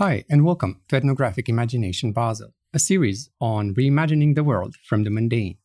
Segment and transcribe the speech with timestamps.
[0.00, 5.10] Hi, and welcome to Ethnographic Imagination Basel, a series on reimagining the world from the
[5.10, 5.58] mundane.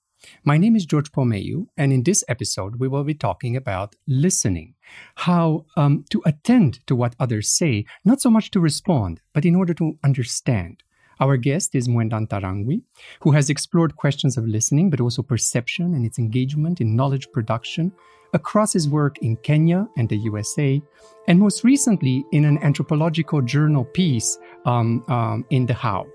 [0.44, 3.96] My name is George Paul Meiu, and in this episode, we will be talking about
[4.10, 4.76] listening,
[5.16, 9.56] how um, to attend to what others say, not so much to respond, but in
[9.56, 10.84] order to understand.
[11.22, 12.82] Our guest is Mwenda Ntarangwi,
[13.22, 17.94] who has explored questions of listening, but also perception and its engagement in knowledge production
[18.36, 20.80] across his work in Kenya and the USA,
[21.28, 26.06] and most recently in an anthropological journal piece um, um, in The HAU.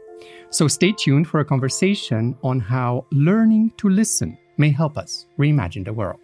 [0.50, 5.84] So stay tuned for a conversation on how learning to listen may help us reimagine
[5.84, 6.20] the world.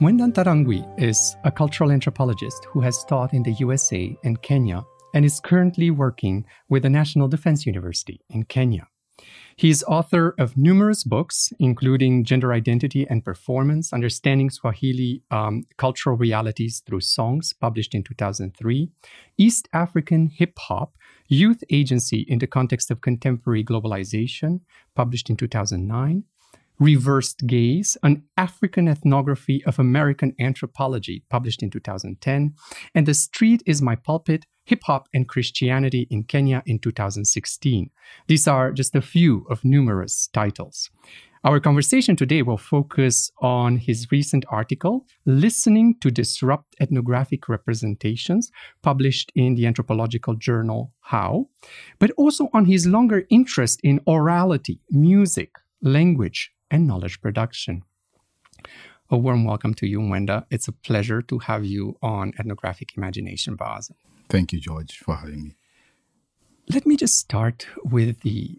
[0.00, 5.24] Mwenda Ntarangwi is a cultural anthropologist who has taught in the USA and Kenya and
[5.24, 8.86] is currently working with the National Defense University in Kenya.
[9.56, 16.16] He is author of numerous books, including Gender Identity and Performance Understanding Swahili um, Cultural
[16.16, 18.90] Realities Through Songs, published in 2003,
[19.36, 20.96] East African Hip Hop
[21.26, 24.60] Youth Agency in the Context of Contemporary Globalization,
[24.94, 26.22] published in 2009,
[26.80, 32.54] Reversed Gaze, an African ethnography of American anthropology, published in 2010,
[32.94, 37.90] and The Street is My Pulpit Hip Hop and Christianity in Kenya in 2016.
[38.28, 40.88] These are just a few of numerous titles.
[41.42, 49.32] Our conversation today will focus on his recent article, Listening to Disrupt Ethnographic Representations, published
[49.34, 51.48] in the anthropological journal HAU,
[51.98, 57.82] but also on his longer interest in orality, music, language, and knowledge production.
[59.10, 60.44] A warm welcome to you, Mwenda.
[60.50, 63.96] It's a pleasure to have you on Ethnographic Imagination Basel.
[64.28, 65.54] Thank you, George, for having me.
[66.70, 68.58] Let me just start with the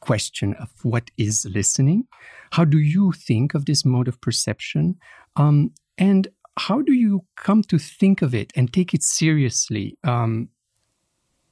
[0.00, 2.06] question of what is listening.
[2.50, 4.96] How do you think of this mode of perception?
[5.36, 6.28] Um, and
[6.58, 9.96] how do you come to think of it and take it seriously?
[10.04, 10.50] Um,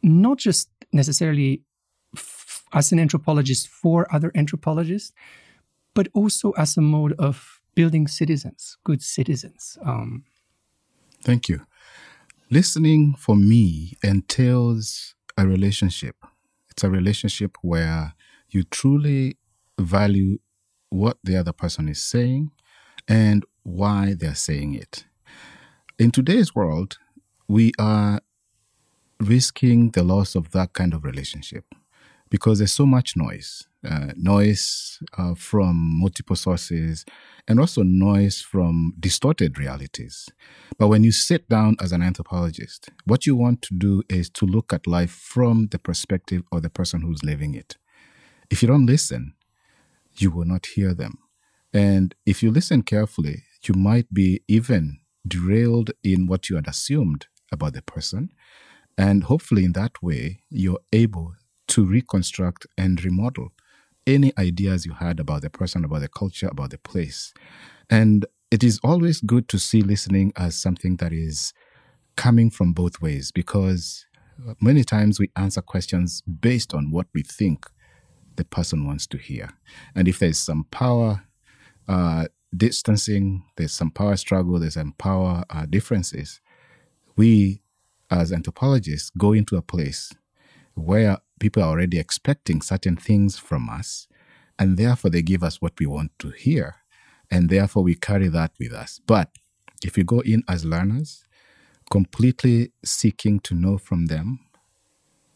[0.03, 1.63] not just necessarily
[2.73, 5.13] as an anthropologist for other anthropologists,
[5.95, 9.79] but also as a mode of building citizens, good citizens.
[9.85, 10.25] Um,
[11.23, 11.67] Thank you.
[12.51, 16.17] Listening for me entails a relationship.
[16.71, 18.15] It's a relationship where
[18.51, 19.39] you truly
[19.79, 20.39] value
[20.91, 22.51] what the other person is saying
[23.09, 25.07] and why they're saying it.
[25.99, 26.99] In today's world,
[27.49, 28.21] we are
[29.21, 31.65] risking the loss of that kind of relationship
[32.33, 37.05] because there's so much noise uh, noise uh, from multiple sources
[37.49, 40.29] and also noise from distorted realities.
[40.79, 44.47] But when you sit down as an anthropologist, what you want to do is to
[44.47, 47.77] look at life from the perspective of the person who's living it.
[48.51, 49.35] If you don't listen,
[50.15, 51.19] you will not hear them.
[51.73, 57.27] And if you listen carefully, you might be even derailed in what you had assumed
[57.51, 58.31] about the person.
[58.99, 61.35] And hopefully, in that way, you're able
[61.73, 63.51] to reconstruct and remodel
[64.07, 67.33] any ideas you had about the person, about the culture, about the place.
[67.89, 71.55] And it is always good to see listening as something that is
[72.15, 74.05] coming from both ways because
[74.61, 77.65] many times we answer questions based on what we think
[78.37, 79.49] the person wants to hear.
[79.95, 81.23] And if there's some power
[81.89, 86.43] uh, distancing, there's some power struggle, there's some power uh, differences,
[87.17, 87.63] we
[88.11, 90.13] as anthropologists go into a place
[90.75, 94.07] where people are already expecting certain things from us,
[94.61, 96.77] and therefore they give us what we want to hear,
[97.33, 99.01] and therefore we carry that with us.
[99.09, 99.29] But
[99.85, 101.25] if you go in as learners,
[101.91, 104.39] completely seeking to know from them,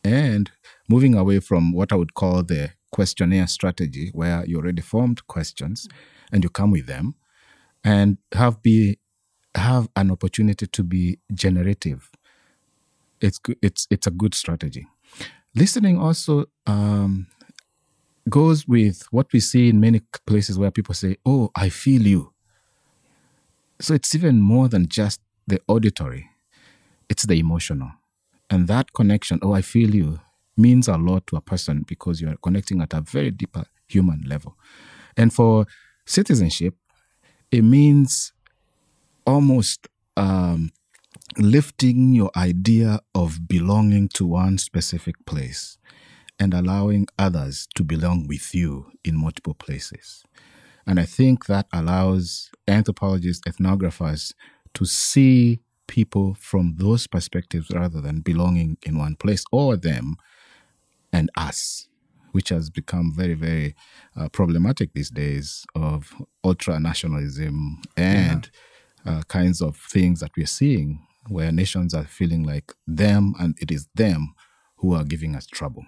[0.05, 0.53] and
[0.89, 5.89] moving away from what I would call the questionnaire strategy, where you already formed questions
[6.31, 7.17] and you come with them,
[7.83, 9.01] and have be
[9.57, 12.13] have an opportunity to be generative.
[13.21, 14.87] It's it's it's a good strategy.
[15.57, 17.29] Listening also um,
[18.29, 22.35] goes with what we see in many places where people say, Oh, I feel you.
[23.81, 26.29] So it's even more than just the auditory,
[27.09, 27.91] it's the emotional.
[28.51, 30.21] And that connection, oh, I feel you,
[30.59, 34.57] means a lot to a person because you're connecting at a very deeper human level.
[35.17, 35.67] And for
[36.07, 36.75] citizenship,
[37.51, 38.33] it means
[39.27, 40.71] almost um,
[41.37, 45.79] lifting your idea of belonging to one specific place
[46.39, 50.25] and allowing others to belong with you in multiple places.
[50.87, 54.33] And I think that allows anthropologists, ethnographers
[54.75, 60.17] to see people from those perspectives rather than belonging in one place or them
[61.13, 61.89] and us,
[62.33, 63.75] which has become very, very
[64.17, 66.15] uh, problematic these days of
[66.45, 68.51] ultra nationalism and
[69.05, 69.19] yeah.
[69.19, 73.71] uh, kinds of things that we're seeing where nations are feeling like them and it
[73.71, 74.35] is them
[74.77, 75.85] who are giving us trouble.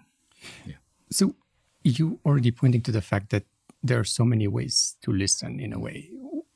[0.67, 0.77] Yeah.
[1.11, 1.35] So
[1.85, 3.45] you already pointing to the fact that
[3.83, 6.11] there are so many ways to listen in a way.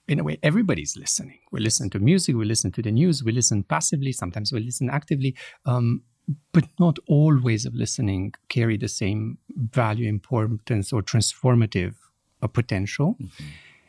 [0.09, 1.39] In a way, everybody's listening.
[1.53, 4.91] We listen to music, we listen to the news, we listen passively, sometimes we listen
[4.91, 5.37] actively.
[5.65, 6.03] Um,
[6.53, 11.95] but not all ways of listening carry the same value, importance, or transformative
[12.43, 13.17] uh, potential.
[13.21, 13.45] Mm-hmm.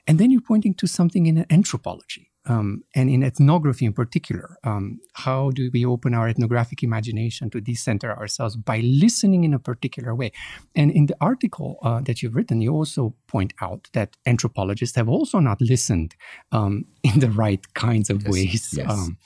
[0.08, 4.58] And then you're pointing to something in anthropology um, and in ethnography in particular.
[4.64, 9.60] Um, how do we open our ethnographic imagination to decenter ourselves by listening in a
[9.60, 10.32] particular way?
[10.76, 15.10] And in the article uh, that you've written, you also point out that anthropologists have
[15.10, 16.16] also not listened
[16.52, 18.74] um, in the right kinds of yes, ways.
[18.74, 18.90] Yes.
[18.90, 19.18] Um,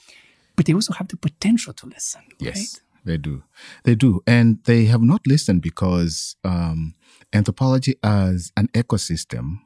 [0.56, 2.22] but they also have the potential to listen.
[2.38, 2.56] Yes.
[2.56, 2.82] Right?
[3.04, 3.42] They do.
[3.84, 4.22] They do.
[4.26, 6.94] And they have not listened because um,
[7.32, 9.60] anthropology as an ecosystem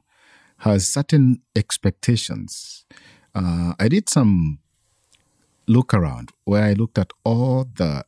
[0.59, 2.85] has certain expectations.
[3.35, 4.59] Uh, I did some
[5.67, 8.05] look around where I looked at all the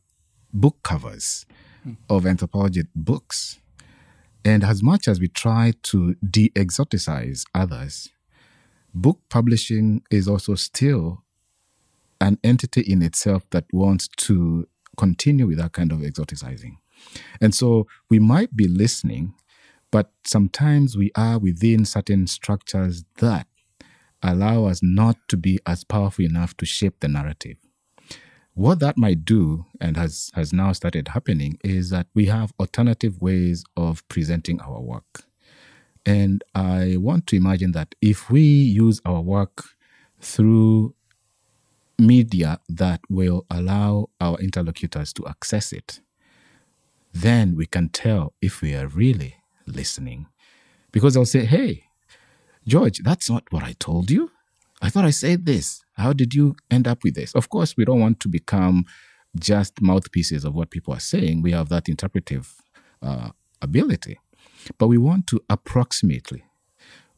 [0.54, 1.46] book covers
[1.86, 1.98] mm.
[2.10, 3.60] of anthropology books.
[4.44, 8.10] And as much as we try to de exoticize others,
[8.94, 11.24] book publishing is also still
[12.22, 14.68] an entity in itself that wants to
[14.98, 16.78] continue with that kind of exoticizing.
[17.42, 19.34] And so we might be listening,
[19.92, 23.48] but sometimes we are within certain structures that
[24.22, 27.58] allow us not to be as powerful enough to shape the narrative.
[28.54, 33.22] What that might do, and has, has now started happening, is that we have alternative
[33.22, 35.26] ways of presenting our work.
[36.06, 39.64] And I want to imagine that if we use our work
[40.22, 40.96] through
[41.98, 46.00] media that will allow our interlocutors to access it,
[47.14, 49.36] then we can tell if we are really
[49.66, 50.28] listening.
[50.92, 51.85] Because they'll say, hey,
[52.68, 54.32] George, that's not what I told you.
[54.82, 55.84] I thought I said this.
[55.94, 57.34] How did you end up with this?
[57.34, 58.86] Of course, we don't want to become
[59.38, 61.42] just mouthpieces of what people are saying.
[61.42, 62.56] We have that interpretive
[63.02, 63.30] uh,
[63.62, 64.20] ability.
[64.78, 66.46] But we want to approximately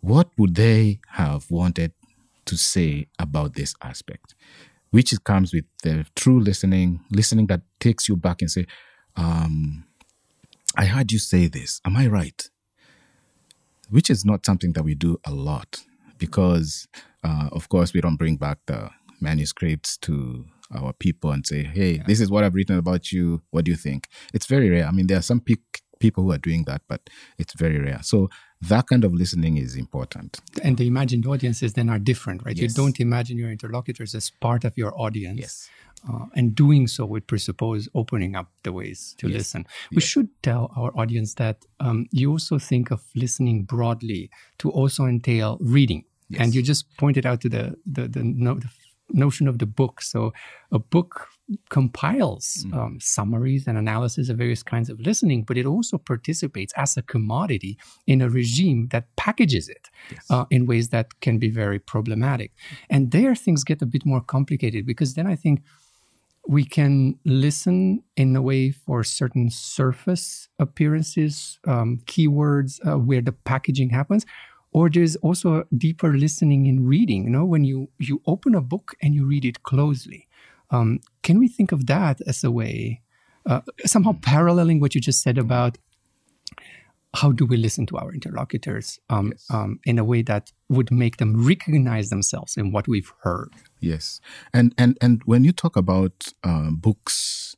[0.02, 1.92] what would they have wanted
[2.46, 4.36] to say about this aspect?
[4.92, 8.66] which comes with the true listening, listening that takes you back and say,
[9.16, 9.86] um,
[10.76, 11.82] I heard you say this.
[11.86, 12.50] Am I right?
[13.90, 15.84] Which is not something that we do a lot
[16.18, 16.88] because,
[17.24, 18.90] uh, of course, we don't bring back the
[19.22, 20.46] manuscripts to
[20.76, 22.04] our people and say, hey, yeah.
[22.06, 23.42] this is what I've written about you.
[23.52, 24.08] What do you think?
[24.34, 24.86] It's very rare.
[24.86, 25.56] I mean, there are some pe-
[26.00, 28.00] people who are doing that, but it's very rare.
[28.04, 28.30] So
[28.62, 30.40] that kind of listening is important.
[30.64, 32.56] And the imagined audiences then are different, right?
[32.56, 32.72] Yes.
[32.72, 35.40] You don't imagine your interlocutors as part of your audience.
[35.40, 35.70] Yes.
[36.08, 39.38] Uh, and doing so would presuppose opening up the ways to yes.
[39.38, 39.66] listen.
[39.92, 40.04] We yes.
[40.04, 44.30] should tell our audience that um, you also think of listening broadly
[44.60, 46.06] to also entail reading.
[46.38, 48.70] And you just pointed out to the the the, no, the
[49.10, 50.02] notion of the book.
[50.02, 50.34] So
[50.72, 51.28] a book
[51.70, 52.78] compiles mm.
[52.78, 57.02] um, summaries and analysis of various kinds of listening, but it also participates as a
[57.02, 60.26] commodity in a regime that packages it yes.
[60.30, 62.52] uh, in ways that can be very problematic.
[62.90, 65.62] And there things get a bit more complicated because then I think
[66.48, 73.34] we can listen in a way for certain surface appearances, um, keywords uh, where the
[73.34, 74.26] packaging happens
[74.72, 78.96] or there's also deeper listening in reading you know when you you open a book
[79.02, 80.28] and you read it closely.
[80.70, 83.02] Um, can we think of that as a way
[83.46, 85.78] uh, somehow paralleling what you just said about
[87.22, 89.46] how do we listen to our interlocutors um, yes.
[89.50, 94.22] um, in a way that would make them recognize themselves in what we've heard yes
[94.54, 97.56] and and and when you talk about uh, books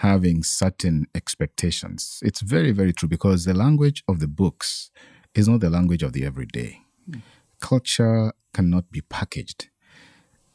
[0.00, 4.90] having certain expectations it's very very true because the language of the books
[5.36, 6.80] is not the language of the everyday.
[7.08, 7.20] Mm.
[7.60, 9.68] Culture cannot be packaged.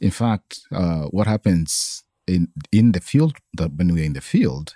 [0.00, 4.74] In fact, uh, what happens in in the field that when we're in the field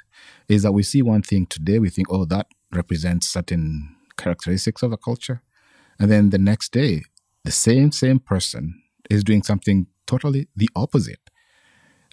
[0.48, 4.92] is that we see one thing today, we think, oh, that represents certain characteristics of
[4.92, 5.42] a culture,
[5.98, 7.02] and then the next day,
[7.44, 11.30] the same same person is doing something totally the opposite.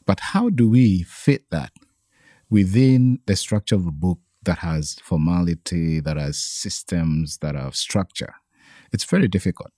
[0.05, 1.71] But how do we fit that
[2.49, 8.35] within the structure of a book that has formality, that has systems, that have structure.
[8.91, 9.71] It's very difficult.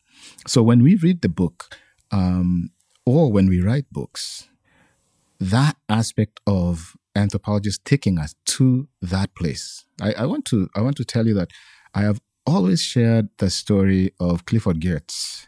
[0.47, 1.75] So when we read the book,
[2.11, 2.71] um,
[3.05, 4.49] or when we write books,
[5.39, 9.85] that aspect of anthropologists taking us to that place.
[10.01, 11.49] I, I, want to I want to tell you that
[11.93, 15.47] I have always shared the story of Clifford Geertz,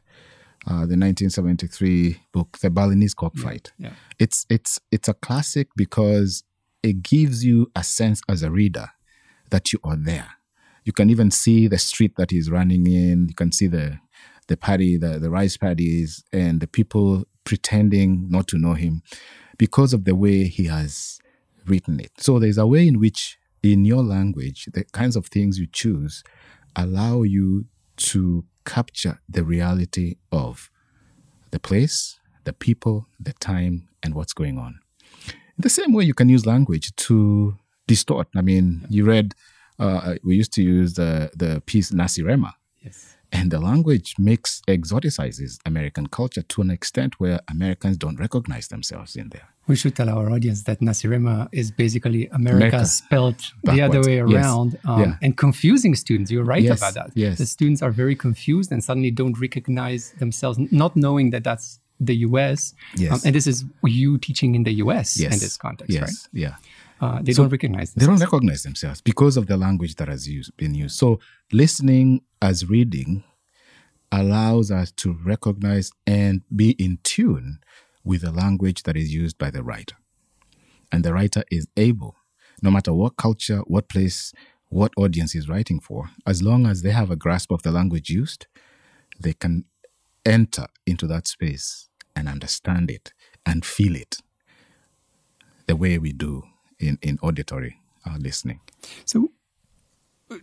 [0.66, 3.72] uh, the 1973 book, The Balinese Cockfight.
[3.78, 3.94] Yeah, yeah.
[4.20, 6.44] It's it's it's a classic because
[6.84, 8.90] it gives you a sense as a reader
[9.50, 10.30] that you are there.
[10.84, 13.28] You can even see the street that he's running in.
[13.28, 14.00] You can see the
[14.48, 19.02] the paddy, the, the rice paddies, and the people pretending not to know him
[19.58, 21.20] because of the way he has
[21.68, 22.12] written it.
[22.18, 26.24] So there's a way in which, in your language, the kinds of things you choose
[26.76, 27.66] allow you
[27.98, 30.70] to capture the reality of
[31.52, 34.80] the place, the people, the time, and what's going on.
[35.28, 37.58] In the same way, you can use language to
[37.88, 38.28] distort.
[38.36, 39.34] I mean, you read,
[39.80, 42.54] uh, we used to use the, the piece Nacirema.
[42.84, 43.17] Yes.
[43.32, 49.16] And the language makes exoticizes American culture to an extent where Americans don't recognize themselves
[49.16, 49.48] in there.
[49.68, 52.86] We should tell our audience that Nacirema is basically America, America.
[52.86, 54.08] spelled the other Backwards.
[54.08, 54.46] way Yes.
[54.86, 55.18] um, Yeah.
[55.22, 56.32] and confusing students.
[56.32, 56.80] You're right Yes.
[56.80, 57.12] about that.
[57.16, 57.38] Yes.
[57.38, 62.16] The students are very confused and suddenly don't recognize themselves, not knowing that that's the
[62.28, 62.74] US.
[62.96, 63.26] Yes.
[63.26, 65.34] and this is you teaching in the US Yes.
[65.34, 66.02] in this context, yes.
[66.02, 66.42] right?
[66.44, 66.56] Yeah.
[67.02, 70.28] Uh, they So don't recognize They don't recognize themselves because of the language that has
[70.28, 70.96] used, been used.
[70.98, 71.20] So
[71.52, 73.24] listening as reading
[74.12, 77.60] allows us to recognize and be in tune
[78.04, 79.96] with the language that is used by the writer.
[80.92, 82.16] And the writer is able,
[82.62, 84.34] no matter what culture, what place,
[84.70, 88.10] what audience is writing for, as long as they have a grasp of the language
[88.10, 88.48] used,
[89.20, 89.66] they can
[90.26, 93.14] enter into that space and understand it
[93.46, 94.18] and feel it
[95.68, 96.44] the way we do
[96.80, 98.62] in, in auditory uh, listening.
[99.06, 99.32] So,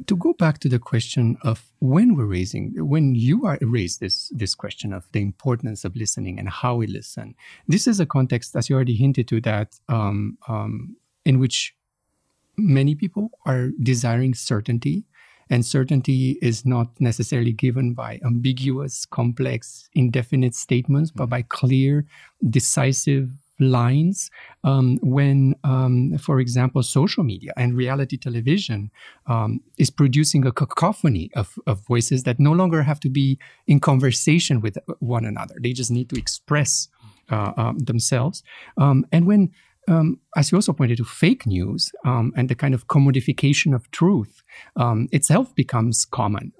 [0.07, 4.31] to go back to the question of when we're raising, when you are raised this
[4.35, 7.35] this question of the importance of listening and how we listen,
[7.69, 11.75] this is a context, as you already hinted to, that um, um, in which
[12.57, 15.05] many people are desiring certainty,
[15.51, 22.07] and certainty is not necessarily given by ambiguous, complex, indefinite statements, but by clear,
[22.49, 24.31] decisive lines
[24.65, 28.91] um, when, um, for example, social media and reality television
[29.27, 33.81] um, is producing a cacophony of, of voices that no longer have to be in
[33.81, 35.55] conversation with one another.
[35.61, 36.89] They just need to express
[37.31, 38.43] uh, um, themselves.
[38.77, 39.53] Um, and when,
[39.89, 44.43] um, as you also pointed to, fake news and the kind of commodification of truth
[45.13, 46.53] itself becomes common.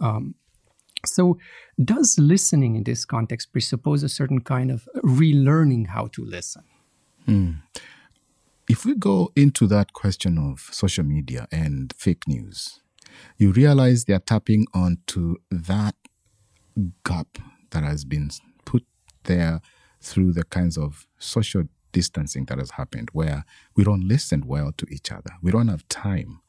[1.07, 1.39] So,
[1.83, 6.63] does listening in this context presuppose a certain kind of relearning how to listen?
[8.69, 12.81] If we go into that question of social media and fake news,
[13.37, 15.95] you realize they're tapping onto that
[17.05, 17.39] gap
[17.71, 18.31] that has been
[18.65, 18.85] put
[19.25, 19.61] there
[20.01, 23.45] through the kinds of social distancing that has happened, where
[23.77, 25.31] we don't listen well to each other.
[25.43, 26.41] We don't have time.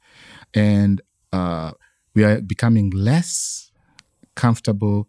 [0.54, 1.02] And
[1.32, 1.74] uh,
[2.14, 3.72] we are becoming less
[4.36, 5.08] comfortable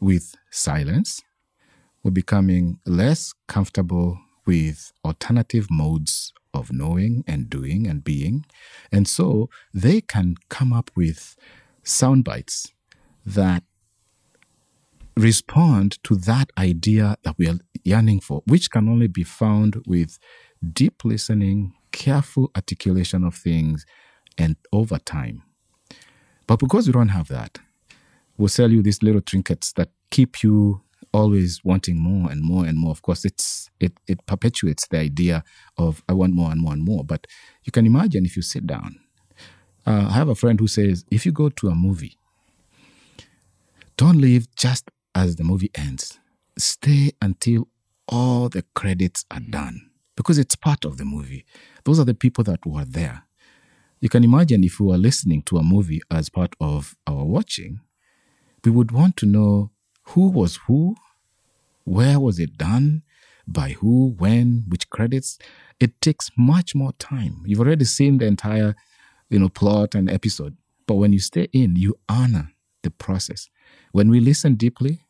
[0.00, 1.22] with silence.
[2.02, 8.46] We're becoming less comfortable with alternative modes of knowing and doing and being.
[8.90, 11.36] And so they can come up with
[11.84, 12.72] sound bites
[13.26, 13.62] that
[15.18, 20.18] respond to that idea that we are yearning for, which can only be found with
[20.72, 23.84] deep listening, careful articulation of things,
[24.38, 25.42] and over time.
[26.46, 27.58] But because we don't have that,
[28.38, 30.80] we'll sell you these little trinkets that keep you
[31.12, 32.90] always wanting more and more and more.
[32.90, 35.44] Of course, it's it it perpetuates the idea
[35.76, 37.04] of I want more and more and more.
[37.04, 37.26] But
[37.64, 39.00] you can imagine if you sit down.
[39.86, 42.18] Uh, I have a friend who says if you go to a movie,
[43.96, 46.18] don't leave just as the movie ends.
[46.58, 47.68] Stay until
[48.08, 51.44] all the credits are done because it's part of the movie.
[51.84, 53.22] Those are the people that were there.
[54.00, 57.80] You can imagine if we were listening to a movie as part of our watching,
[58.64, 59.70] we would want to know
[60.08, 60.96] who was who,
[61.84, 63.02] where was it done,
[63.46, 65.38] by who, when, which credits.
[65.80, 67.42] It takes much more time.
[67.46, 68.76] You've already seen the entire,
[69.30, 70.56] you know, plot and episode.
[70.86, 73.48] But when you stay in, you honor the process.
[73.92, 75.00] When we listen deeply,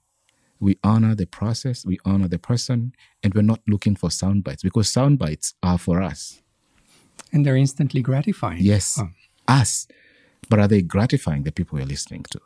[0.61, 4.63] we honor the process, we honor the person, and we're not looking for sound bites
[4.63, 6.43] because sound bites are for us.
[7.33, 8.63] And they're instantly gratifying.
[8.63, 9.11] Yes, Oh,
[9.47, 9.87] us.
[10.49, 12.41] But are they gratifying the people we're listening to?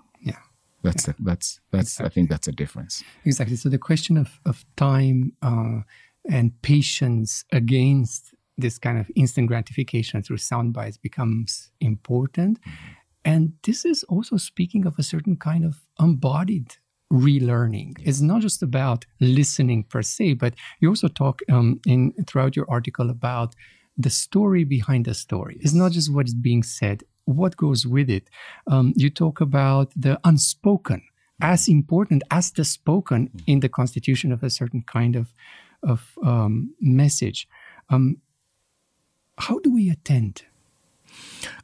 [0.83, 3.05] That's the, that's that's I think that's a difference.
[3.25, 3.57] Exactly.
[3.57, 5.81] So the question of, of time uh,
[6.29, 12.59] and patience against this kind of instant gratification through sound bites becomes important.
[13.25, 16.77] And this is also speaking of a certain kind of embodied
[17.13, 17.95] relearning.
[18.01, 22.67] It's not just about listening per se, but you also talk um, in throughout your
[22.69, 23.55] article about
[23.97, 25.59] the story behind the story.
[25.61, 28.29] It's not just what is being said, what goes with it.
[28.67, 31.03] Um, you talk about the unspoken
[31.41, 35.33] as important as the spoken in the constitution of a certain kind of
[35.83, 37.49] of um, message.
[37.91, 38.19] Um,
[39.39, 40.45] how do we attend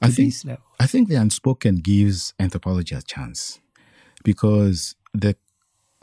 [0.01, 0.35] I think.
[0.81, 3.61] I think the unspoken gives anthropology a chance
[4.25, 5.37] because the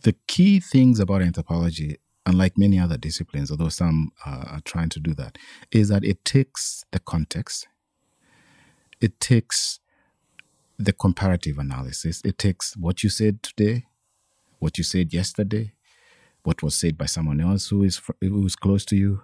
[0.04, 5.00] the key things about anthropology, unlike many other disciplines, although some uh, are trying to
[5.00, 5.38] do that,
[5.72, 7.68] is that it takes the context,
[9.02, 9.80] it takes
[10.78, 13.86] the comparative analysis, it takes what you said today,
[14.60, 15.74] what you said yesterday,
[16.44, 19.24] what was said by someone else who is who is close to you,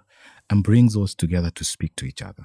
[0.50, 2.44] and brings those together to speak to each other.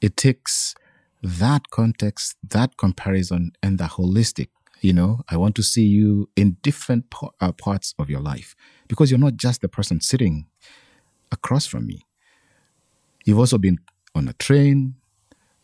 [0.00, 0.74] It takes
[1.22, 4.48] that context, that comparison, and the holistic.
[4.80, 8.54] You know, I want to see you in different pa- uh, parts of your life
[8.86, 10.46] because you're not just the person sitting
[11.32, 12.06] across from me.
[13.24, 13.78] You've also been
[14.14, 14.94] on a train.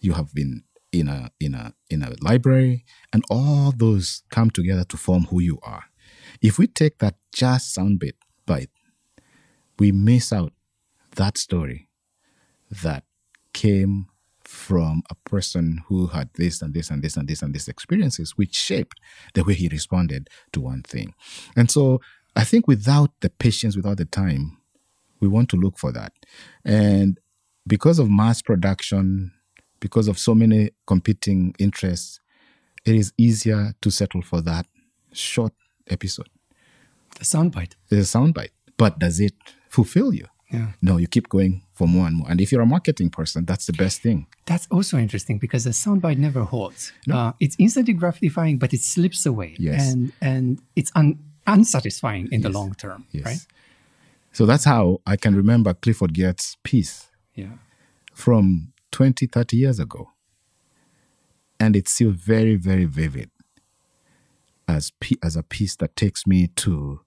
[0.04, 4.84] You have been in a in a in a library, and all those come together
[4.84, 5.84] to form who you are.
[6.42, 8.70] If we take that just sound bit bite,
[9.78, 10.52] we miss out
[11.16, 11.88] that story
[12.82, 13.04] that
[13.52, 14.06] came
[14.44, 18.32] from a person who had this and this and this and this and this experiences,
[18.36, 19.00] which shaped
[19.32, 21.14] the way he responded to one thing.
[21.56, 22.00] And so
[22.36, 24.58] I think without the patience, without the time,
[25.20, 26.12] we want to look for that.
[26.64, 27.18] And
[27.66, 29.32] because of mass production,
[29.84, 32.18] because of so many competing interests,
[32.86, 34.64] it is easier to settle for that
[35.12, 35.52] short
[35.96, 36.30] episode.
[37.18, 37.72] The soundbite.
[37.90, 38.54] It's a soundbite.
[38.78, 39.34] But does it
[39.68, 40.26] fulfill you?
[40.50, 40.68] Yeah.
[40.80, 42.30] No, you keep going for more and more.
[42.30, 44.26] And if you're a marketing person, that's the best thing.
[44.46, 46.92] That's also interesting because the soundbite never holds.
[47.10, 49.54] Uh, it's instantly gratifying, but it slips away.
[49.58, 49.92] Yes.
[49.92, 50.44] And and
[50.76, 53.04] it's un, unsatisfying in the long term.
[53.10, 53.24] Yes.
[53.26, 53.42] Right?
[54.32, 57.54] So that's how I can remember Clifford Geertz's piece Yeah.
[58.14, 60.12] from 20, 30 years ago.
[61.58, 63.28] And it's still very, very vivid
[64.68, 67.00] as, as a piece that takes me to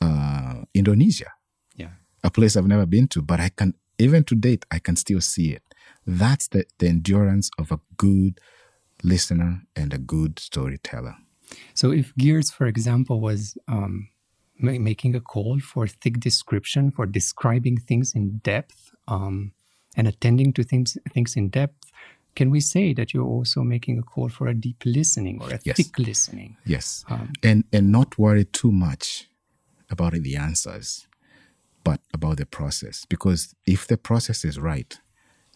[0.00, 1.32] uh, Indonesia,
[1.74, 1.90] Yeah.
[2.22, 5.20] a place I've never been to, but I can, even to date, I can still
[5.20, 5.62] see it.
[6.06, 8.38] That's the, the endurance of a good
[9.02, 11.16] listener and a good storyteller.
[11.74, 14.10] So if Geertz, for example, was um,
[14.60, 19.52] ma- making a call for thick description, for describing things in depth, um,
[19.98, 21.90] and attending to things things in depth,
[22.34, 25.58] can we say that you're also making a call for a deep listening or a
[25.64, 25.76] Yes.
[25.76, 26.56] thick listening?
[26.64, 27.04] Yes.
[27.10, 29.28] Um, and and not worry too much
[29.90, 31.06] about the answers,
[31.84, 33.04] but about the process.
[33.06, 34.98] Because if the process is right,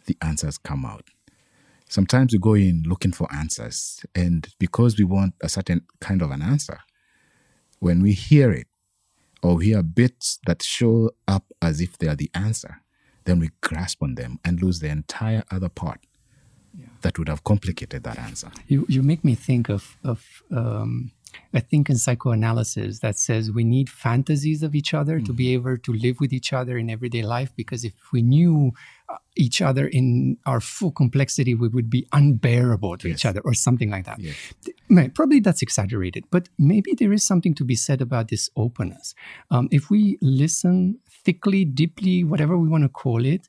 [0.06, 1.06] the answers come out.
[1.88, 6.30] Sometimes we go in looking for answers, and because we want a certain kind of
[6.30, 6.78] an answer,
[7.78, 8.66] when we hear it
[9.42, 12.81] or hear bits that show up as if they are the answer,
[13.24, 16.00] then we grasp on them and lose the entire other part
[17.02, 18.50] that would have complicated that answer.
[18.68, 21.12] You you make me think of of um,
[21.54, 25.76] I think in psychoanalysis that says we need fantasies of each other to be able
[25.78, 28.72] to live with each other in everyday life because if we knew
[29.08, 33.54] uh, each other in our full complexity, we would be unbearable to each other or
[33.54, 34.18] something like that.
[34.18, 34.36] Yes.
[35.14, 39.14] Probably that's exaggerated, but maybe there is something to be said about this openness.
[39.50, 43.48] Um, if we listen thickly, deeply, whatever we want to call it,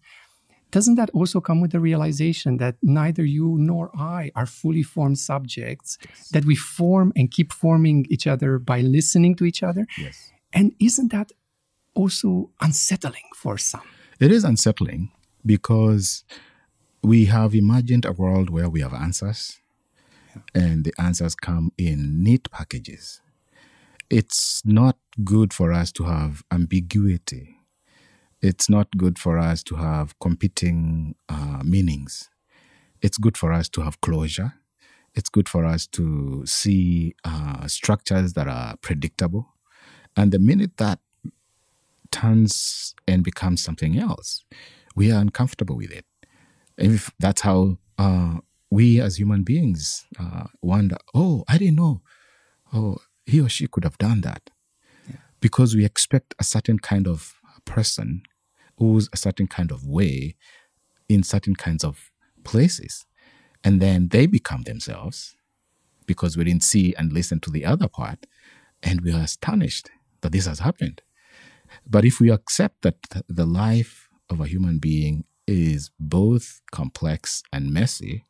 [0.72, 5.20] doesn't that also come with the realization that neither you nor I are fully formed
[5.20, 6.00] subjects,
[6.32, 9.86] that we form and keep forming each other by listening to each other?
[10.00, 10.32] Yes.
[10.52, 11.32] And isn't that
[11.94, 13.84] also unsettling for some?
[14.20, 15.12] It is unsettling
[15.46, 16.24] because
[17.04, 19.60] we have imagined a world where we have answers
[20.56, 23.22] and the answers come in neat packages.
[24.10, 27.53] It's not good for us to have ambiguity.
[28.44, 32.30] It's not good for us to have competing uh, meanings.
[33.02, 34.56] It's good for us to have closure.
[35.16, 39.48] It's good for us to see uh, structures that are predictable.
[40.18, 41.00] And the minute that
[42.12, 44.44] turns and becomes something else,
[44.94, 46.06] we are uncomfortable with it.
[46.78, 52.02] If that's how uh, we as human beings uh, wonder, oh, I didn't know,
[52.74, 54.50] oh, he or she could have done that.
[55.40, 58.24] Because we expect a certain kind of person
[58.78, 60.36] who's a certain kind of way
[61.10, 62.12] in certain kinds of
[62.44, 63.06] places.
[63.64, 65.36] And then they become themselves
[66.06, 68.26] because we didn't see and listen to the other part.
[68.82, 69.90] And we are astonished
[70.22, 71.02] that this has happened.
[71.88, 77.72] But if we accept that the life of a human being is both complex and
[77.72, 78.26] messy,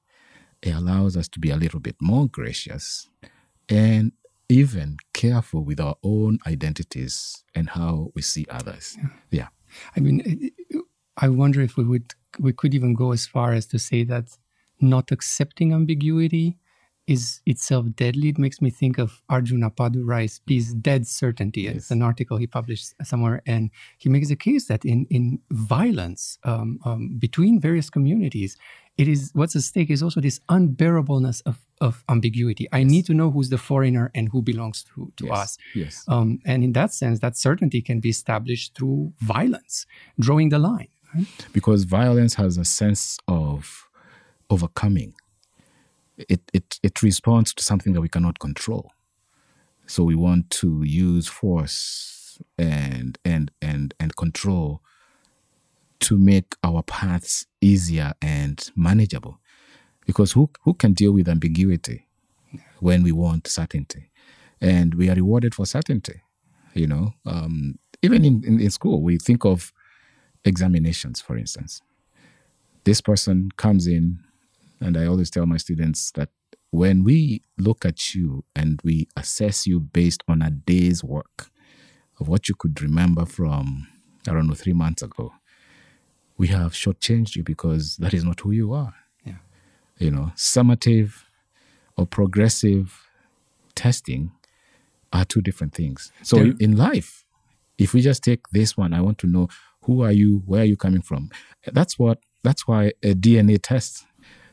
[0.61, 3.09] it allows us to be a little bit more gracious
[3.69, 4.11] and
[4.49, 8.97] even careful with our own identities and how we see others.
[9.31, 9.47] Yeah.
[9.95, 10.51] I mean,
[11.17, 14.37] I wonder if we would we could even go as far as to say that
[14.81, 16.57] not accepting ambiguity
[17.05, 18.29] is itself deadly.
[18.29, 22.93] It makes me think of Arjun Appadurai's piece "Dead Certainty." It's an article he published
[23.03, 28.57] somewhere, and he makes a case that in in violence um, um, between various communities,
[28.97, 32.67] it is what's at stake is also this unbearableness of, of ambiguity.
[32.71, 35.57] I need to know who's the foreigner and who belongs to, to Yes, us.
[35.73, 36.05] yes.
[36.07, 39.85] Um, and in that sense, that certainty can be established through violence,
[40.19, 40.89] drawing the line.
[41.15, 41.25] right?
[41.53, 43.87] because violence has a sense of
[44.49, 45.13] overcoming.
[46.17, 48.91] It, it, it responds to something that we cannot control.
[49.87, 54.81] So we want to use force and, and, and, and control
[56.03, 59.39] to make our paths easier and manageable.
[60.05, 62.07] Because who, who can deal with ambiguity
[62.79, 64.11] when we want certainty?
[64.59, 66.21] And we are rewarded for certainty.
[66.73, 69.71] You know, um, even in, in, in school, we think of
[70.43, 71.81] examinations, for instance.
[72.83, 74.19] This person comes in,
[74.81, 76.29] and I always tell my students that
[76.71, 81.49] when we look at you and we assess you based on a day's work
[82.19, 83.87] of what you could remember from,
[84.27, 85.31] I don't know, three months ago,
[86.37, 88.93] we have shortchanged you because that is not who you are.
[89.25, 89.35] Yeah.
[89.99, 91.23] You know, summative
[91.97, 93.07] or progressive
[93.75, 94.31] testing
[95.11, 96.11] are two different things.
[96.23, 97.23] So in life,
[97.77, 99.47] if we just take this one, I want to know
[99.83, 101.29] who are you, where are you coming from.
[101.71, 102.19] That's what.
[102.43, 104.05] That's why a DNA test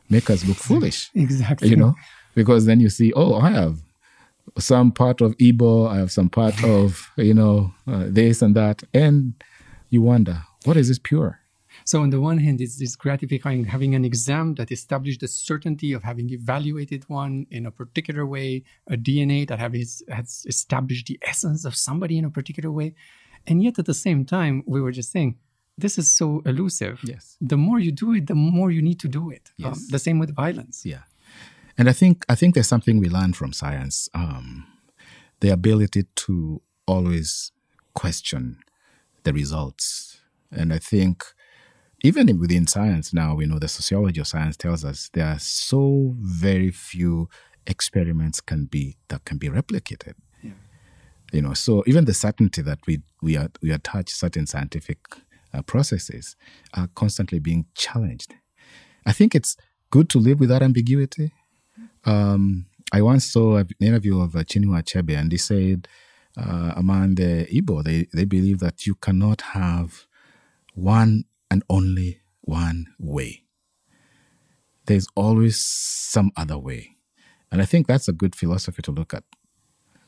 [0.09, 1.11] make us look foolish.
[1.15, 1.69] Exactly.
[1.69, 1.95] You know,
[2.37, 3.81] because then you see, oh, I have
[4.59, 8.85] some part of Igbo, I have some part of you know uh, this and that,
[8.95, 9.35] and
[9.89, 11.40] you wonder what is this pure.
[11.91, 15.93] So on the one hand, it's, it's gratifying having an exam that established the certainty
[15.93, 21.09] of having evaluated one in a particular way, a DNA that have is, has established
[21.09, 22.95] the essence of somebody in a particular way.
[23.45, 25.35] And yet at the same time, we were just saying,
[25.77, 27.01] this is so elusive.
[27.03, 27.37] Yes.
[27.41, 29.51] The more you do it, the more you need to do it.
[29.65, 29.89] Um, Yes.
[29.89, 30.87] the same with violence.
[30.87, 31.05] Yeah,
[31.77, 34.67] and I think I think there's something we learn from science: um,
[35.41, 37.51] the ability to always
[37.95, 38.59] question
[39.25, 40.21] the results.
[40.53, 41.25] And I think
[42.03, 46.15] even within science now, we know the sociology of science tells us there are so
[46.19, 47.29] very few
[47.67, 50.15] experiments can be that can be replicated.
[51.33, 54.99] You know, so even the certainty that we we are, we attach certain scientific
[55.55, 56.37] uh, processes
[56.75, 58.35] are constantly being challenged.
[59.07, 59.57] I think it's
[59.91, 61.33] good to live without ambiguity.
[62.05, 65.87] Um, I once saw an interview of uh, Chinua Achebe, and he said
[66.37, 70.07] uh, among the Igbo, they, they believe that you cannot have
[70.75, 73.45] one and only one way.
[74.87, 76.97] There's always some other way.
[77.53, 79.25] And I think that's a good philosophy to look at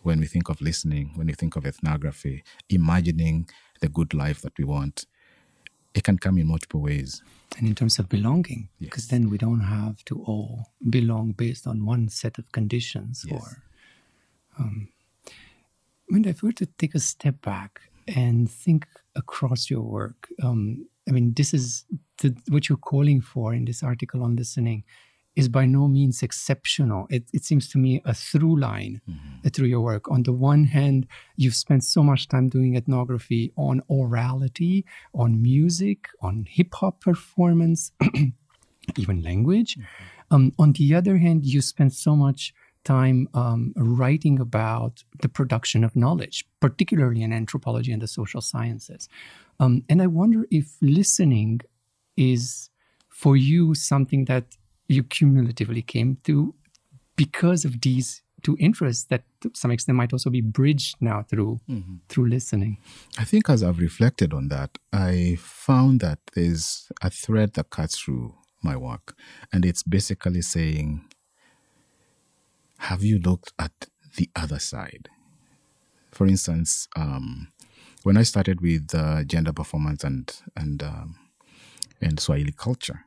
[0.03, 3.49] when we think of listening, when we think of ethnography, imagining
[3.81, 5.07] the good life that we want.
[5.95, 7.23] It can come in multiple ways.
[7.59, 9.11] And in terms of belonging, because Yes.
[9.11, 13.43] then we don't have to all belong based on one set of conditions Yes.
[13.43, 13.63] or
[14.59, 20.29] I mean, if we were to take a step back and think across your work,
[20.43, 21.85] um, I mean, this is
[22.19, 24.85] the, what you're calling for in this article on listening
[25.35, 27.07] is by no means exceptional.
[27.09, 29.01] It, it seems to me a through line
[29.45, 30.11] uh, through your work.
[30.11, 34.85] On the one hand, you've spent so much time doing ethnography on orality,
[35.15, 37.93] on music, on hip hop performance,
[38.97, 39.79] even language.
[40.31, 42.53] Um, on the other hand, you spend so much
[42.85, 49.09] time um, writing about the production of knowledge, particularly in anthropology and the social sciences.
[49.61, 51.61] Um, and I wonder if listening
[52.17, 52.71] is
[53.09, 54.57] for you something that
[54.89, 56.55] you cumulatively came to
[57.17, 61.61] because of these two interests that to some extent might also be bridged now through
[62.09, 62.79] through listening.
[63.19, 67.99] I think as I've reflected on that, I found that there's a thread that cuts
[67.99, 69.17] through my work.
[69.53, 71.05] And it's basically saying,
[72.83, 75.09] have you looked at the other side?
[76.11, 77.53] For instance, um,
[78.03, 81.17] when I started with uh, gender performance and and um,
[82.01, 83.05] and Swahili culture,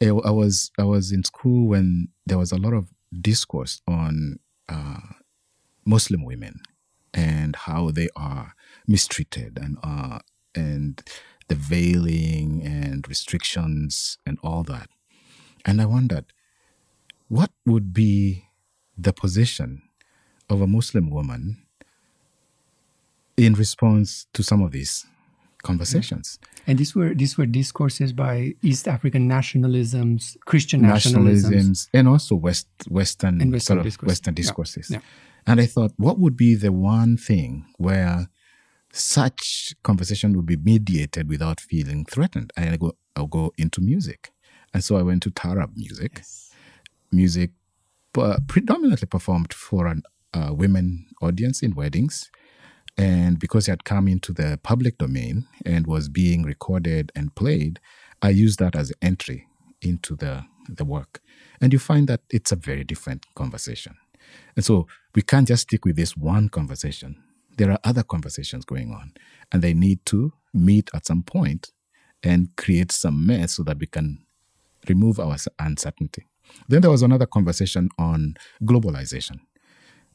[0.00, 2.88] I, I was I was in school when there was a lot of
[3.20, 5.00] discourse on uh,
[5.84, 6.60] Muslim women
[7.12, 8.54] and how they are
[8.86, 10.20] mistreated and uh,
[10.54, 11.02] and
[11.48, 14.88] the veiling and restrictions and all that.
[15.64, 16.32] And I wondered,
[17.28, 18.45] what would be
[18.96, 19.82] the position
[20.48, 21.58] of a Muslim woman
[23.36, 25.06] in response to some of these
[25.62, 26.38] conversations?
[26.66, 31.44] And these were these were discourses by East African nationalisms, Christian nationalisms.
[31.44, 34.08] nationalisms and also West Western, And Western sort of discourse.
[34.08, 34.90] Western discourses.
[34.90, 35.00] Yeah.
[35.46, 38.28] And I thought, what would be the one thing where
[38.92, 42.52] such conversation would be mediated without feeling threatened?
[42.56, 44.32] And I go, I'll go into music,
[44.74, 46.22] and so I went to Tarab music,
[47.12, 47.50] music
[48.18, 50.02] uh, predominantly performed for an
[50.34, 52.30] uh, women audience in weddings.
[52.98, 57.78] And because it had come into the public domain and was being recorded and played,
[58.22, 59.46] I used that as entry
[59.82, 61.20] into the, the work.
[61.60, 63.96] And you find that it's a very different conversation.
[64.56, 67.22] And so we can't just stick with this one conversation.
[67.56, 69.12] There are other conversations going on,
[69.50, 71.72] and they need to meet at some point
[72.22, 74.26] and create some mess so that we can
[74.88, 76.26] remove our uncertainty.
[76.68, 79.40] Then there was another conversation on globalization.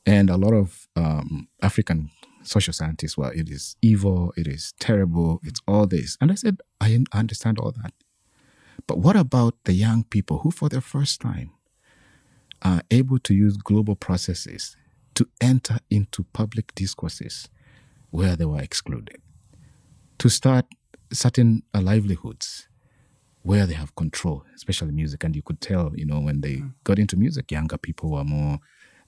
[0.05, 2.09] And a lot of um, African
[2.43, 6.17] social scientists were, it is evil, it is terrible, it's all this.
[6.19, 7.93] And I said, I understand all that.
[8.87, 11.51] But what about the young people who, for the first time,
[12.63, 14.75] are able to use global processes
[15.15, 17.49] to enter into public discourses
[18.09, 19.21] where they were excluded,
[20.17, 20.65] to start
[21.11, 22.67] certain uh, livelihoods
[23.43, 25.23] where they have control, especially music.
[25.23, 26.73] And you could tell, you know, when they mm.
[26.83, 28.59] got into music, younger people were more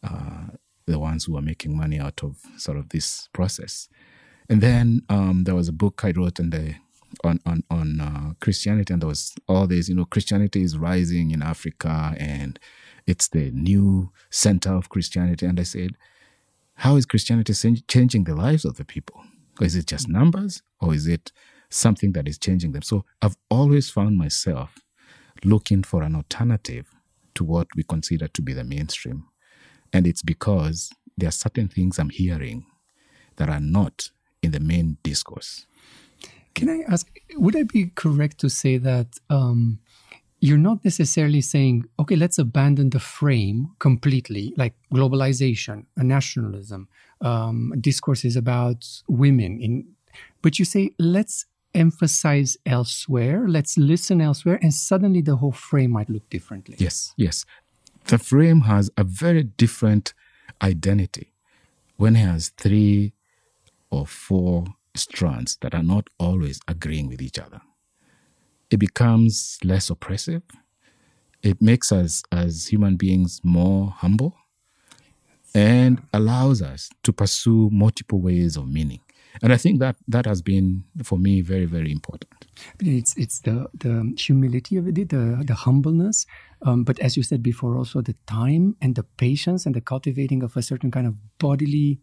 [0.03, 0.47] uh,
[0.85, 3.87] the ones who were making money out of sort of this process.
[4.49, 6.75] And then um, there was a book I wrote in the
[7.23, 11.31] on on on uh, Christianity, and there was all this, you know, Christianity is rising
[11.31, 12.59] in Africa, and
[13.05, 15.45] it's the new center of Christianity.
[15.45, 15.91] And I said,
[16.75, 17.53] how is Christianity
[17.87, 19.21] changing the lives of the people?
[19.61, 21.31] Is it just numbers, or is it
[21.73, 22.81] something that is changing them.
[22.81, 24.75] So I've always found myself
[25.43, 26.89] looking for an alternative
[27.35, 29.25] to what we consider to be the mainstream.
[29.91, 32.65] And it's because there are certain things I'm hearing
[33.35, 34.09] that are not
[34.41, 35.65] in the main discourse.
[36.55, 39.79] Can I ask, would I be correct to say that um,
[40.39, 46.87] you're not necessarily saying, okay, let's abandon the frame completely, like globalization, nationalism,
[47.21, 49.87] um, discourses about women, in,
[50.43, 56.09] but you say, let's emphasize elsewhere, let's listen elsewhere, and suddenly the whole frame might
[56.09, 56.75] look differently.
[56.79, 57.45] Yes, yes.
[58.05, 60.13] The frame has a very different
[60.61, 61.33] identity
[61.97, 63.13] when it has three
[63.91, 67.61] or four strands that are not always agreeing with each other.
[68.69, 70.43] It becomes less oppressive.
[71.41, 74.35] It makes us as human beings more humble
[75.53, 79.01] and allows us to pursue multiple ways of meaning
[79.41, 82.45] and I think that that has been for me very very important.
[82.79, 86.25] It's it's the the humility of it, the the humbleness,
[86.61, 90.43] um, but as you said before, also the time and the patience and the cultivating
[90.43, 91.99] of a certain kind of bodily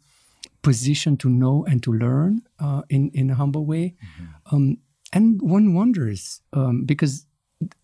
[0.62, 3.95] position to know and to learn uh, in in a humble way.
[3.95, 4.57] Mm-hmm.
[4.57, 4.79] Um,
[5.12, 7.27] and one wonders um, because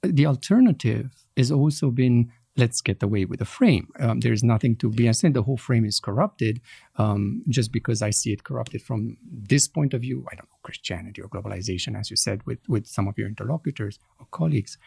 [0.02, 3.88] the alternative has also been let's get away with the frame.
[4.00, 5.34] Um, there's nothing to be said.
[5.34, 6.60] The whole frame is corrupted
[6.96, 10.26] um, just because I see it corrupted from this point of view.
[10.30, 13.98] I don't know Christianity or globalization, as you said with with some of your interlocutors
[14.18, 14.78] or colleagues.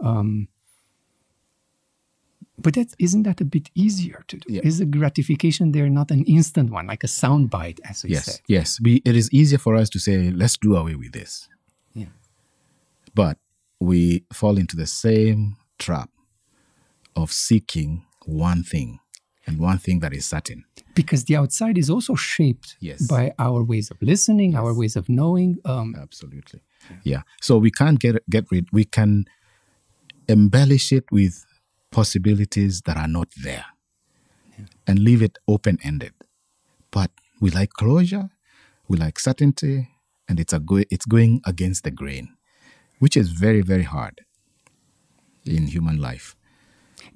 [0.00, 0.48] Um,
[2.60, 4.52] but that isn't that a bit easier to do?
[4.52, 4.62] Yeah.
[4.64, 8.24] Is the gratification there not an instant one, like a sound bite, as we yes,
[8.24, 8.40] said?
[8.48, 11.48] Yes, we, it is easier for us to say, let's do away with this.
[11.94, 12.06] Yeah.
[13.14, 13.38] But
[13.78, 16.10] we fall into the same trap
[17.18, 19.00] of seeking one thing
[19.46, 20.64] and one thing that is certain.
[20.94, 23.06] Because the outside is also shaped yes.
[23.06, 24.60] by our ways of listening, yes.
[24.60, 25.58] our ways of knowing.
[25.64, 26.60] Um, Absolutely.
[26.90, 26.96] Yeah.
[27.04, 27.22] yeah.
[27.40, 28.68] So we can't get get rid.
[28.72, 29.26] We can
[30.28, 31.44] embellish it with
[31.90, 33.64] possibilities that are not there,
[34.58, 34.66] yeah.
[34.86, 36.12] and leave it open ended.
[36.90, 38.30] But we like closure,
[38.88, 39.88] we like certainty,
[40.28, 42.36] and it's a go- it's going against the grain,
[42.98, 44.20] which is very very hard
[45.46, 46.36] in human life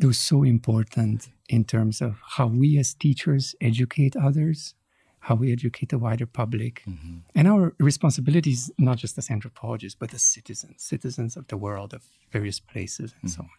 [0.01, 4.75] it was so important in terms of how we as teachers educate others,
[5.21, 7.19] how we educate the wider public, mm-hmm.
[7.35, 12.03] and our responsibilities, not just as anthropologists, but as citizens, citizens of the world, of
[12.31, 13.43] various places, and mm-hmm.
[13.43, 13.51] so on.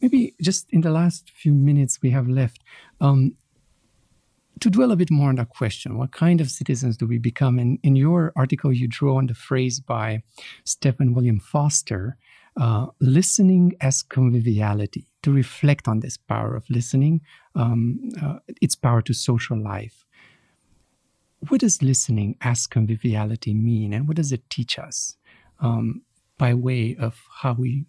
[0.00, 2.62] Maybe just in the last few minutes we have left,
[3.00, 3.34] um,
[4.60, 7.58] to dwell a bit more on that question what kind of citizens do we become?
[7.58, 10.22] And in your article, you draw on the phrase by
[10.64, 12.16] Stephen William Foster
[12.56, 17.20] uh, listening as conviviality, to reflect on this power of listening,
[17.54, 20.04] um, uh, its power to social life.
[21.48, 25.16] What does listening as conviviality mean, and what does it teach us
[25.60, 26.02] um,
[26.38, 27.86] by way of how we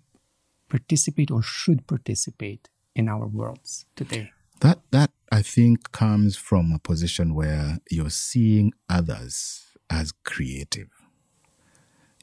[0.70, 4.32] participate or should participate in our worlds today?
[4.62, 10.90] That that I think comes from a position where you're seeing others as creative.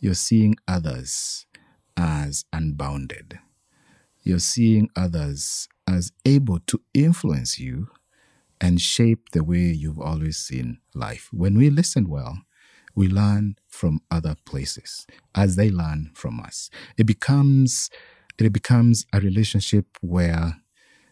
[0.01, 1.47] You're seeing others
[1.99, 3.41] as unbounded.
[4.23, 7.89] You're seeing others as able to influence you
[8.61, 11.29] and shape the way you've always seen life.
[11.33, 12.39] When we listen well,
[12.95, 16.71] we learn from other places as they learn from us.
[16.97, 17.91] It becomes
[18.39, 20.59] it becomes a relationship where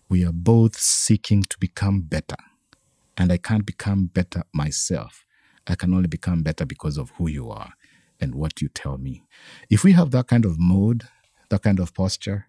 [0.08, 2.36] we are both seeking to become better.
[3.16, 5.24] And I can't become better myself.
[5.66, 7.72] I can only become better because of who you are
[8.20, 9.24] and what you tell me.
[9.70, 11.04] If we have that kind of mode,
[11.50, 12.46] that kind of posture,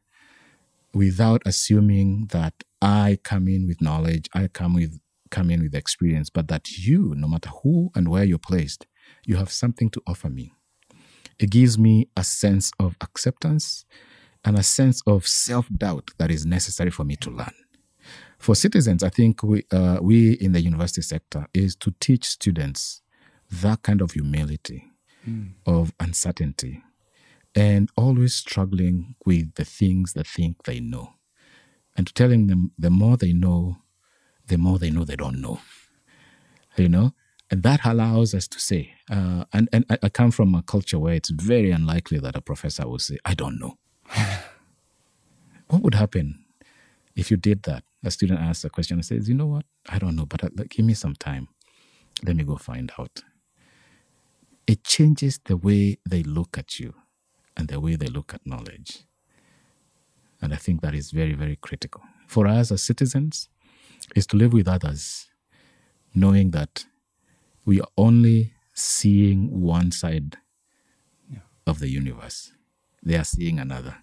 [0.93, 4.99] without assuming that I come in with knowledge, I come with
[5.29, 8.87] come in with experience, but that you, no matter who and where you're placed,
[9.25, 10.53] you have something to offer me.
[11.39, 13.85] It gives me a sense of acceptance
[14.43, 17.53] and a sense of self doubt that is necessary for me to learn.
[18.39, 23.01] For citizens, I think we, uh, we in the university sector is to teach students
[23.51, 24.91] that kind of humility,
[25.27, 25.51] mm.
[25.65, 26.83] of uncertainty,
[27.55, 31.13] and always struggling with the things they think they know.
[31.95, 33.77] And telling them the more they know,
[34.45, 35.59] the more they know they don't know.
[36.75, 37.13] You know?
[37.49, 41.13] And that allows us to say, uh, and, and I come from a culture where
[41.13, 43.77] it's very unlikely that a professor will say, I don't know.
[45.67, 46.43] what would happen
[47.15, 47.83] if you did that?
[48.03, 49.65] A student asks a question and says, You know what?
[49.89, 51.47] I don't know, but uh, give me some time.
[52.23, 53.23] Let me go find out.
[54.67, 56.93] It changes the way they look at you
[57.55, 59.05] and the way they look at knowledge.
[60.41, 62.01] And I think that is very, very critical.
[62.27, 63.49] For us as citizens,
[64.15, 65.27] is to live with others,
[66.13, 66.85] knowing that
[67.65, 70.37] we are only seeing one side
[71.31, 71.39] yeah.
[71.65, 72.51] of the universe.
[73.03, 73.97] They are seeing another.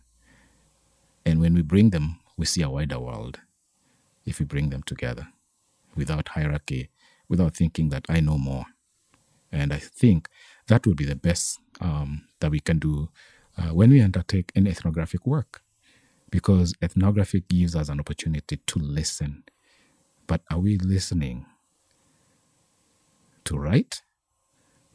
[1.25, 3.41] And when we bring them, we see a wider world
[4.27, 5.29] if we bring them together
[5.95, 6.91] without hierarchy,
[7.29, 8.67] without thinking that I know more.
[9.55, 10.29] And I think
[10.67, 13.09] that would be the best um, that we can do
[13.57, 15.63] uh, when we undertake an ethnographic work,
[16.31, 19.45] because ethnography gives us an opportunity to listen.
[20.27, 21.47] But are we listening
[23.45, 24.03] to write,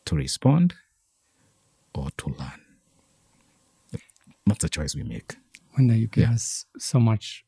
[0.06, 0.74] to respond,
[1.96, 2.62] or to learn?
[4.46, 5.38] That's the choice we make.
[5.78, 6.34] Mwenda, you give yeah.
[6.34, 7.46] us so much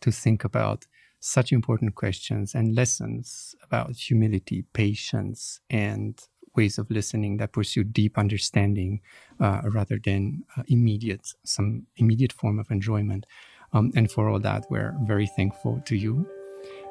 [0.00, 0.86] to think about,
[1.20, 6.20] such important questions and lessons about humility, patience, and
[6.56, 9.00] ways of listening that pursue deep understanding
[9.40, 13.26] uh, rather than uh, immediate some immediate form of enjoyment.
[13.72, 16.26] Um, and for all that, we're very thankful to you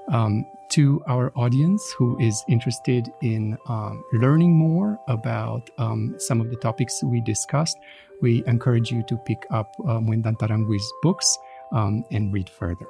[0.10, 6.50] um, to our audience who is interested in um, learning more about um, some of
[6.50, 7.78] the topics we discussed,
[8.22, 11.38] we encourage you to pick up um, Mwenda Ntarangwi's books
[11.72, 12.88] um, and read further.